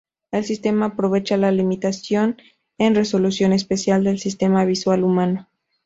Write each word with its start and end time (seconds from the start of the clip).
El 0.31 0.45
sistema 0.45 0.87
aprovecha 0.87 1.37
la 1.37 1.51
limitación 1.51 2.37
en 2.79 2.95
resolución 2.95 3.53
espacial 3.53 4.03
del 4.03 4.17
sistema 4.17 4.65
visual 4.65 5.03
humano. 5.03 5.47